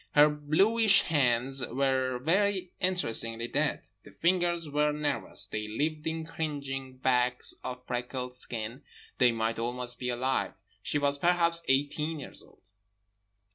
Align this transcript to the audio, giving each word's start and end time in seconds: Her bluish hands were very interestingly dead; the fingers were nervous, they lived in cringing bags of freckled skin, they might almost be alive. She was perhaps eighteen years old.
Her 0.15 0.31
bluish 0.31 1.03
hands 1.03 1.63
were 1.63 2.17
very 2.17 2.71
interestingly 2.79 3.47
dead; 3.47 3.87
the 4.01 4.09
fingers 4.09 4.67
were 4.67 4.91
nervous, 4.91 5.45
they 5.45 5.67
lived 5.67 6.07
in 6.07 6.25
cringing 6.25 6.97
bags 6.97 7.53
of 7.63 7.85
freckled 7.85 8.33
skin, 8.33 8.81
they 9.19 9.31
might 9.31 9.59
almost 9.59 9.99
be 9.99 10.09
alive. 10.09 10.53
She 10.81 10.97
was 10.97 11.19
perhaps 11.19 11.61
eighteen 11.67 12.19
years 12.19 12.41
old. 12.41 12.71